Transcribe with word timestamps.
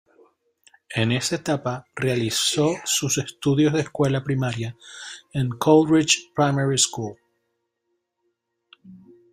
En 0.89 1.11
esta 1.11 1.35
etapa 1.35 1.85
realizó 1.93 2.73
sus 2.85 3.19
estudios 3.19 3.71
de 3.73 3.81
escuela 3.81 4.23
primaria 4.23 4.75
en 5.31 5.49
Coleridge 5.49 6.31
Primary 6.35 6.79
School. 6.79 7.19